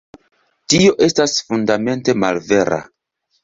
[0.75, 2.85] Tio estas fundamente malvera.